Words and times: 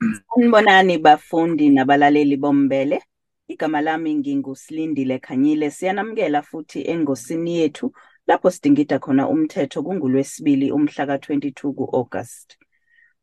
Sanibonani 0.00 0.98
bafundi 0.98 1.68
nabalaleli 1.68 2.36
bombele. 2.36 3.02
Igama 3.48 3.80
lami 3.80 4.14
nginguSilindile 4.14 5.18
Khanyile. 5.18 5.70
Siyanamukela 5.70 6.42
futhi 6.42 6.80
engosini 6.90 7.56
yethu 7.56 7.92
lapho 8.26 8.50
sidingida 8.50 8.98
khona 8.98 9.28
umthetho 9.28 9.82
kunguLwesibili 9.82 10.72
umhla 10.72 11.06
ka-22 11.06 11.74
ku-August. 11.74 12.58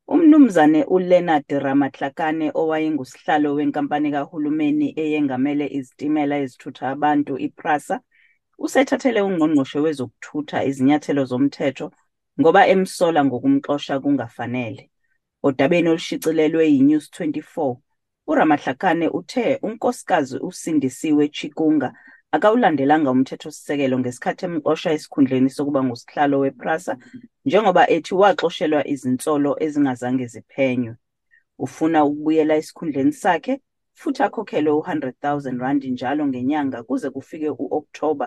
Umnumzane 0.07 0.83
uLeonard 0.83 1.45
Ramatlakane 1.49 2.51
owayengusihlalo 2.55 3.53
wenkampani 3.53 4.11
kahulumeni 4.11 4.93
eyengamele 4.97 5.67
izitimela 5.67 6.37
ezithutha 6.37 6.89
abantu 6.89 7.37
i-PRASA 7.37 7.99
usethathele 8.57 9.21
ungqongqoshe 9.21 9.79
wezokuthutha 9.79 10.63
izinyathelo 10.63 11.25
zomthetho 11.25 11.91
ngoba 12.39 12.67
emsola 12.67 13.25
ngokumxosha 13.25 13.99
kungafanele. 13.99 14.92
Odabeni 15.47 15.89
olushicilelwe 15.89 16.67
yi-News 16.67 17.09
24, 17.11 17.77
uRamatlakane 18.27 19.07
uthe 19.09 19.59
unkosikazi 19.61 20.37
uSindisiwe 20.37 21.27
Chikunga 21.27 21.89
akawulandelanga 22.35 23.11
umthethosisekelo 23.11 23.95
ngesikhathi 23.99 24.45
emxosha 24.45 24.89
esikhundleni 24.95 25.49
sokuba 25.49 25.81
ngusihlalo 25.83 26.35
we-PRASA 26.43 26.93
njengoba 27.45 27.83
ethi 27.95 28.13
waxoshelwa 28.21 28.81
izinsolo 28.93 29.51
ezingazange 29.65 30.25
ziphenywe. 30.33 30.95
Ufuna 31.65 31.99
ukubuyela 32.07 32.53
esikhundleni 32.61 33.13
sakhe 33.23 33.53
futhi 33.99 34.21
akhokhelwe 34.23 34.71
u-R100 34.79 35.13
000 35.21 35.91
njalo 35.93 36.27
ngenyanga 36.27 36.79
kuze 36.87 37.09
kufike 37.15 37.49
u-Okthoba 37.63 38.25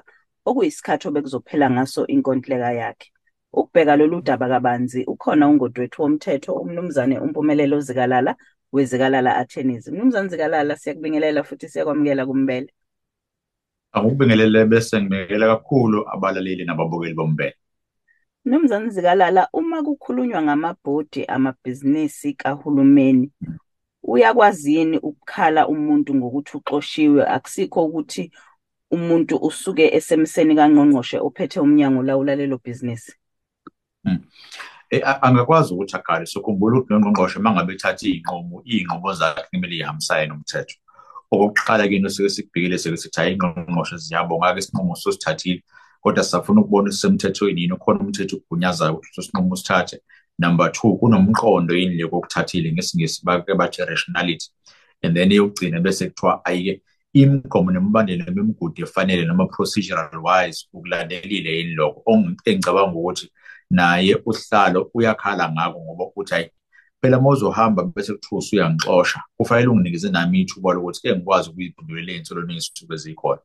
okuyisikhathi 0.48 1.08
obekuzophela 1.08 1.66
ngaso 1.70 2.00
inkontileka 2.14 2.72
yakhe. 2.80 3.08
Ukubheka 3.56 3.96
lolu 3.96 4.20
daba 4.22 4.48
kabanzi 4.48 5.04
ukhona 5.04 5.48
ungodwethu 5.48 6.02
womthetho 6.02 6.52
umnumzane 6.52 7.18
uMpumelelo 7.18 7.80
Zikalala 7.80 8.36
weZikalala 8.72 9.36
Attorneys. 9.36 9.88
Mnumzane 9.88 10.28
Zikalala 10.28 10.76
siyakubingelela 10.76 11.42
futhi 11.42 11.68
siyakwamukela 11.68 12.26
kumbele. 12.26 12.70
Akukubingelele 13.92 14.64
bese 14.64 15.00
ngibingelela 15.00 15.46
kakhulu 15.56 16.04
abalaleli 16.08 16.64
nababukeli 16.64 17.14
bombele. 17.14 17.56
Mnumzane 18.44 18.90
Zikalala, 18.90 19.48
uma 19.52 19.82
kukhulunywa 19.82 20.42
ngamabhodi 20.42 21.24
amabhizinisi 21.24 22.34
kahulumeni, 22.34 23.32
uyakwazi 24.02 24.74
yini 24.74 24.98
ukukhala 24.98 25.68
umuntu 25.68 26.14
ngokuthi 26.14 26.56
uxoshiwe 26.56 27.26
akusikho 27.26 27.84
ukuthi 27.84 28.30
umuntu 28.90 29.36
usuke 29.36 29.94
esemseni 29.96 30.54
kangqongqoshe 30.54 31.18
ophethe 31.18 31.60
umnyango 31.60 32.02
lawula 32.02 32.34
lelo 32.36 32.58
bhizinisi? 32.64 33.12
Angakwazi 35.22 35.74
ukuthi 35.74 35.96
akhale 35.96 36.26
sokhumbula 36.26 36.78
ukuthi 36.78 36.92
nongqongqoshe 36.92 37.38
uma 37.38 37.50
ngabe 37.52 37.72
ethatha 37.74 38.06
iy'nqumo 38.06 38.62
iy'nqumo 38.64 39.12
zakhe 39.12 39.42
kumele 39.50 39.74
yihambisane 39.76 40.26
nomthetho. 40.26 40.76
Okokuqala 41.32 41.88
kini 41.88 42.10
suke 42.10 42.28
sikubhekile 42.28 42.78
sike 42.78 42.96
sithi 42.96 43.20
hayi 43.20 43.30
iy'nqongqoshe 43.32 43.96
ziyabonga-ke 44.04 44.58
isinqumo 44.58 44.94
sosithathile 44.94 45.62
kodwa 46.02 46.24
sisafuna 46.24 46.60
ukubona 46.60 46.90
sisemthethweni 46.92 47.60
yini 47.60 47.72
ukhona 47.72 48.00
umthetho 48.00 48.36
ogunyazayo 48.36 48.92
ukuthi 48.94 49.08
leso 49.10 49.22
sinqumo 49.22 49.54
usithathe. 49.54 49.98
Number 50.38 50.72
two, 50.72 50.98
kunomqondo 51.00 51.74
yini 51.74 51.94
le 51.96 52.08
kokuthathile 52.08 52.72
ngesingisi 52.72 53.24
bake 53.24 53.54
bathi 53.54 53.84
rationality 53.84 54.48
and 55.02 55.16
then 55.16 55.32
eyokugcina 55.32 55.80
bese 55.80 56.10
kuthiwa 56.10 56.44
ayike 56.44 56.82
imigomo 57.14 57.70
nemibandela 57.72 58.24
noma 58.24 58.40
imigudu 58.40 58.82
efanele 58.82 59.24
noma 59.24 59.46
procedural 59.46 60.10
wise 60.22 60.66
ukulandelile 60.72 61.58
yini 61.58 61.74
lokho 61.74 62.02
engicabanga 62.44 62.98
ukuthi 62.98 63.30
naye 63.70 64.14
uhlalo 64.26 64.90
uyakhala 64.94 65.52
ngako 65.52 65.80
ngoba 65.80 66.04
uthi 66.16 66.34
hayi 66.34 66.50
phela 67.00 67.18
uma 67.18 67.30
uzohamba 67.30 67.84
bese 67.84 68.12
kuthiwa 68.12 68.38
usuyangixosha 68.38 69.22
kufanele 69.36 69.68
unginikeze 69.68 70.10
nami 70.10 70.40
ithuba 70.40 70.72
lokuthi 70.74 71.00
ke 71.02 71.16
ngikwazi 71.16 71.50
ukuyiphendulela 71.50 72.12
iy'nsolo 72.12 72.42
nezisuke 72.42 72.96
zikhona. 72.96 73.40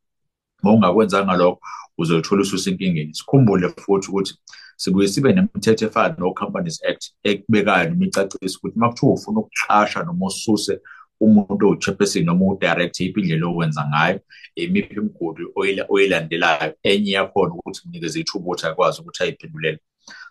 Uma 0.64 0.74
ungakwenzanga 0.74 1.34
lokho 1.38 1.60
uzothola 1.98 2.42
ususenkingeni. 2.42 3.14
Sikhumbule 3.14 3.70
futhi 3.70 4.10
ukuthi 4.10 4.34
sibuye 4.78 5.08
sibe 5.08 5.34
nemithetho 5.34 5.86
efana 5.86 6.16
no-companies 6.20 6.84
act 6.90 7.04
ekubekayo 7.24 7.90
noma 7.90 8.06
icacisa 8.06 8.58
ukuthi 8.58 8.76
uma 8.78 8.90
kuthiwa 8.90 9.14
ufuna 9.14 9.40
ukuxasha 9.40 10.04
noma 10.04 10.26
ususe 10.26 10.80
umuntu 11.22 11.66
owu-chairperson 11.68 12.26
noma 12.26 12.46
udirector 12.46 13.06
iphi 13.06 13.20
indlela 13.22 13.48
owenza 13.48 13.84
ngayo 13.90 14.20
imiphi 14.56 14.94
imigudu 14.96 15.44
oyilandelayo 15.90 16.74
enye 16.84 17.12
yakhona 17.12 17.54
ukuthi 17.54 17.82
kunikeze 17.82 18.20
ithuba 18.20 18.46
ukuthi 18.46 18.66
akwazi 18.68 19.02
ukuthi 19.02 19.24
ayiphendulele. 19.24 19.80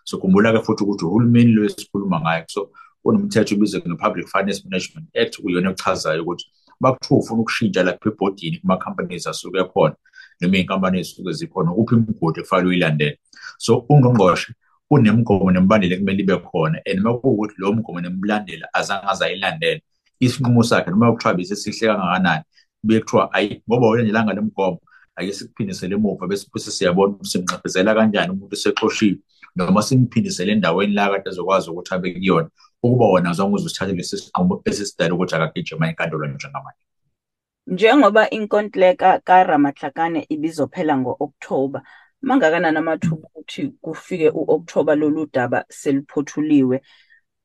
So 0.03 0.17
khumbula-ke 0.17 0.59
futhi 0.65 0.83
ukuthi 0.83 1.05
uhulumeni 1.05 1.51
lo 1.51 1.65
esikhuluma 1.65 2.19
ngayo 2.21 2.45
so 2.47 2.69
kunomthetho 3.03 3.55
ubizwe 3.55 3.81
nge-public 3.87 4.27
finance 4.27 4.61
management 4.65 5.07
act 5.21 5.39
uyona 5.43 5.69
ekuchazayo 5.69 6.21
ukuthi 6.23 6.45
bakuthiwa 6.79 7.19
ufuna 7.19 7.41
ukushintsha 7.41 7.83
lapha 7.83 8.09
ebhodini 8.09 8.57
kuma-companies 8.61 9.27
asuke 9.27 9.59
ekhona 9.59 9.95
noma 10.41 10.57
iy'nkampani 10.57 10.99
ezisuke 10.99 11.31
zikhona 11.39 11.71
ukuphi 11.71 11.95
imigudu 11.95 12.39
ekufanele 12.39 12.69
uyilandele. 12.69 13.17
So 13.57 13.85
ungqongqoshe 13.89 14.53
unemigomo 14.91 15.51
nemibandela 15.51 15.95
ekumele 15.95 16.21
ibe 16.23 16.37
khona 16.37 16.77
and 16.85 16.99
uma 16.99 17.17
kuwukuthi 17.17 17.55
lowo 17.57 17.73
mgomo 17.73 17.99
nemibandela 18.01 18.67
azange 18.73 19.07
aze 19.11 19.25
ayilandele 19.25 19.81
isinqumo 20.19 20.63
sakhe 20.63 20.89
noma 20.91 21.13
kuthiwa 21.13 21.33
besesihle 21.33 21.87
kangakanani 21.87 22.43
kubuye 22.81 22.99
kuthiwa 22.99 23.33
ayi 23.33 23.61
ngoba 23.69 23.87
ulandelanga 23.87 24.33
le 24.33 24.41
mgomo 24.41 24.79
ake 25.21 25.33
sikuphindisele 25.33 25.95
emuva 25.95 26.27
bese 26.27 26.45
bese 26.53 26.71
siyabona 26.71 27.13
ukuthi 27.13 27.29
simnxephezela 27.31 27.95
kanjani 27.97 28.31
umuntu 28.33 28.55
esexoshiwe 28.55 29.19
noma 29.55 29.81
simphindisele 29.81 30.51
endaweni 30.51 30.93
la 30.93 31.09
kade 31.11 31.29
azokwazi 31.29 31.69
ukuthi 31.69 31.93
abe 31.93 32.13
kuyona 32.13 32.49
ukuba 32.83 33.05
wona 33.05 33.29
azange 33.29 33.55
uzosithathe 33.55 33.93
lesi 33.93 34.17
sinqumo 34.17 34.61
esisidala 34.65 35.13
ukuthi 35.13 35.35
akagijima 35.35 35.89
inkantolo 35.89 36.25
njengamanje. 36.27 36.83
Njengoba 37.67 38.29
inkontileka 38.29 39.19
kaRamatlakane 39.27 40.25
ibizophela 40.33 40.97
ngo-Okthoba, 40.97 41.79
mangakanani 42.21 42.77
amathuba 42.77 43.27
ukuthi 43.27 43.61
kufike 43.83 44.29
u-Okthoba 44.29 44.95
lolu 44.95 45.29
daba 45.33 45.65
seluphothuliwe 45.69 46.81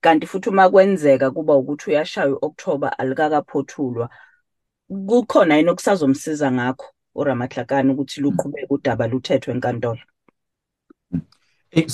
kanti 0.01 0.27
futhi 0.27 0.49
uma 0.49 0.71
kwenzeka 0.71 1.31
kuba 1.31 1.57
ukuthi 1.57 1.91
uyashaya 1.91 2.33
u-Okthoba 2.35 2.99
alikakaphothulwa 2.99 4.07
kukhona 5.09 5.57
yini 5.57 5.71
okusazomsiza 5.71 6.53
ngakho? 6.53 6.96
uRamatlakane 7.21 7.93
ukuthi 7.93 8.21
luqhubeke 8.21 8.67
udaba 8.71 9.07
luthethwe 9.07 9.51
enkantolo? 9.55 10.03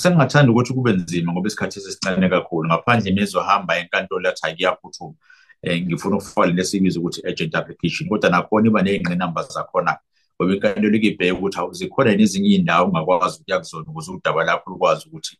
Sengingathanda 0.00 0.52
ukuthi 0.52 0.72
kube 0.74 0.92
nzima 0.92 1.32
ngoba 1.32 1.48
isikhathi 1.48 1.80
sesincane 1.80 2.28
kakhulu. 2.28 2.68
Ngaphandle 2.68 3.10
nizohamba 3.10 3.78
enkantolo 3.80 4.28
yathi 4.28 4.46
akuyaphuthuma 4.46 5.14
ngifuna 5.86 6.16
ukufaka 6.16 6.46
lesibizo 6.46 7.00
ukuthi 7.00 7.20
agent 7.28 7.54
application 7.54 8.08
kodwa 8.08 8.30
nakhona 8.30 8.66
iba 8.68 8.82
ney'ngqinamba 8.82 9.42
zakhona. 9.42 9.96
Ngoba 10.34 10.54
inkantolo 10.54 10.96
ikibheke 10.96 11.32
ukuthi 11.32 11.58
zikhona 11.78 12.10
yini 12.10 12.22
ezinye 12.22 12.48
iy'ndawo 12.48 12.88
ongakwazi 12.88 13.40
ukuya 13.40 13.58
kuzona 13.58 13.86
ukuze 13.90 14.10
udaba 14.12 14.44
lakho 14.44 14.70
lukwazi 14.70 15.02
ukuthi 15.08 15.38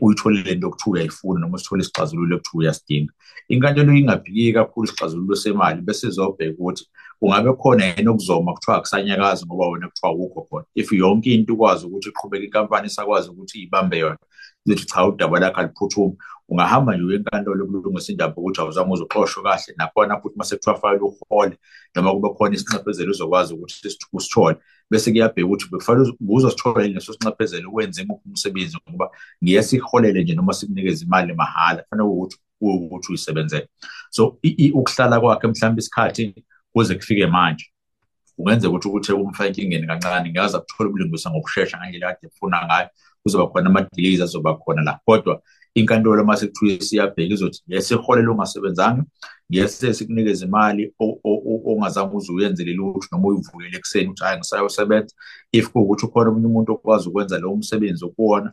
uyithole 0.00 0.42
le 0.42 0.54
nto 0.54 0.66
okuthiwa 0.68 0.92
uyayifuna 0.92 1.40
noma 1.40 1.56
usithole 1.56 1.80
isixazululo 1.82 2.36
ekuthiwa 2.36 2.60
uyasidinga 2.60 3.12
inkantolo 3.48 3.92
ingabhiki 3.92 4.52
kakhulu 4.52 4.84
isixazululo 4.86 5.36
semali 5.36 5.80
bese 5.86 6.06
izobheka 6.08 6.54
ukuthi 6.58 6.84
kungabe 7.20 7.52
khona 7.52 7.84
yini 7.86 8.08
okuzoma 8.08 8.54
kuthiwa 8.54 8.76
akusanyakazi 8.76 9.46
ngoba 9.46 9.68
wena 9.68 9.88
kuthiwa 9.88 10.10
awukho 10.12 10.40
khona. 10.48 10.66
If 10.74 10.92
yonke 10.92 11.34
into 11.34 11.54
ukwazi 11.54 11.86
ukuthi 11.86 12.08
iqhubeke 12.08 12.44
inkampani 12.44 12.86
isakwazi 12.86 13.30
ukuthi 13.30 13.58
iyibambe 13.58 13.98
yona 13.98 14.18
izothi 14.66 14.86
cha 14.86 15.06
udaba 15.06 15.40
lakho 15.40 15.60
aliphuthumi. 15.60 16.16
Ungahamba 16.48 16.94
nje 16.94 17.04
uye 17.04 17.16
enkantolo 17.16 17.66
kulungisa 17.66 18.12
indaba 18.12 18.36
ukuthi 18.36 18.60
awuzange 18.60 18.92
uzoxoshwe 18.92 19.42
kahle. 19.42 19.74
Nakhona 19.78 20.20
futhi 20.20 20.36
mase 20.38 20.56
kuthiwa 20.56 20.80
fanele 20.80 21.02
uhole 21.02 21.58
noma 21.94 22.12
kube 22.12 22.28
khona 22.36 22.54
isinxephezelo 22.54 23.10
uzokwazi 23.10 23.54
ukuthi 23.54 23.96
usithole. 24.12 24.56
Bese 24.90 25.10
kuyabheka 25.10 25.46
ukuthi 25.46 25.66
bekufanele 25.70 26.12
uzosithola 26.28 26.82
yini 26.82 26.94
leso 26.94 27.12
sinxephezelo 27.12 27.72
wenze 27.72 28.04
nguphi 28.04 28.28
umsebenzi 28.28 28.76
ngoba 28.88 29.10
ngiye 29.42 29.62
siholele 29.62 30.22
nje 30.22 30.34
noma 30.34 30.52
sikunikeze 30.52 31.04
imali 31.04 31.34
mahhala. 31.34 31.84
Fanele 31.90 32.08
ukuthi 32.08 32.36
ukuthi 32.60 33.08
uyisebenzele 33.08 33.68
so 34.10 34.38
ukuhlala 34.74 35.20
kwakhe 35.20 35.46
mhlawumbe 35.48 35.80
isikhathi 35.80 36.44
kuze 36.72 36.94
kufike 36.94 37.26
manje 37.26 37.66
kungenzeka 38.36 38.68
ukuthi 38.70 38.88
ukuthi 38.88 39.12
umfake 39.12 39.48
enkingeni 39.48 39.86
kancane. 39.86 40.30
Ngiyazi 40.30 40.56
akuthola 40.56 40.88
ubulungisa 40.90 41.30
ngokushesha 41.30 41.78
ngendlela 41.78 42.14
kade 42.14 42.26
efuna 42.26 42.66
ngayo. 42.66 42.88
Kuzoba 43.22 43.46
khona 43.50 43.70
ama-delays 43.70 44.20
azoba 44.20 44.54
khona 44.54 44.82
la. 44.82 45.00
Kodwa 45.06 45.42
inkantolo 45.78 46.22
uma 46.22 46.36
sekuthiwe 46.40 46.80
siyabheka 46.86 47.34
izothi 47.34 47.58
ngiyesiholele 47.66 48.28
ongasebenzanga 48.32 49.02
ngiyese 49.48 49.94
sikunikeze 49.96 50.44
imali 50.46 50.82
ongazange 51.70 52.14
uze 52.16 52.32
uyenzele 52.32 52.72
lutho 52.78 53.08
noma 53.12 53.26
uyivukele 53.28 53.76
ekuseni 53.78 54.08
ukuthi 54.08 54.24
hayi 54.24 54.38
ngisayosebenza 54.38 55.14
if 55.52 55.66
kuwukuthi 55.70 56.04
ukhona 56.06 56.28
omunye 56.30 56.48
umuntu 56.50 56.70
okwazi 56.72 57.04
ukwenza 57.08 57.38
lowo 57.38 57.56
msebenzi 57.56 58.04
okuwona 58.08 58.50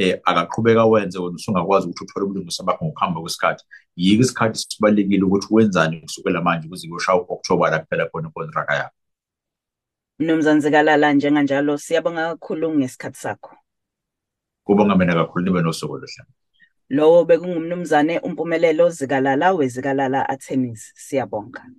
um 0.00 0.14
akaqhubeka 0.28 0.84
wenze 0.92 1.18
wena 1.18 1.36
usungakwazi 1.36 1.84
ukuthi 1.86 2.04
uthole 2.04 2.24
ubulungisa 2.24 2.62
bakho 2.66 2.84
ngokuhamba 2.84 3.20
kwesikhathi 3.20 3.64
yiko 3.96 4.22
isikhathi 4.22 4.58
sibalulekile 4.58 5.24
ukuthi 5.24 5.46
wenzani 5.50 6.00
kusukela 6.00 6.40
manje 6.44 6.66
ukuze 6.66 6.88
kuyoshaya 6.88 7.20
u-October 7.20 7.70
la 7.70 7.78
kuphela 7.78 8.08
khona 8.10 8.28
ikontraka 8.28 8.74
yakho 8.80 8.96
Mnumzane 10.20 10.60
Zikalala 10.60 11.12
njenganjalo 11.12 11.78
siyabonga 11.78 12.28
kakhulu 12.28 12.74
ngesikhathi 12.76 13.18
sakho. 13.18 13.52
Kubonga 14.64 14.96
mina 14.96 15.14
kakhulu 15.14 15.44
nibe 15.44 15.62
nosuku 15.62 15.94
oluhle. 15.94 16.24
Lowo 16.90 17.24
bekungumnumzane 17.24 18.18
uMpumelelo 18.18 18.90
Zikalala 18.90 19.52
weZikalala 19.54 20.28
Attorneys. 20.28 20.92
Siyabonga. 20.96 21.70